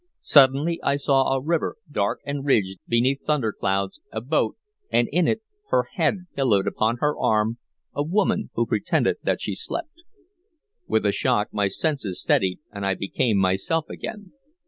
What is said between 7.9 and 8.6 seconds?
a woman,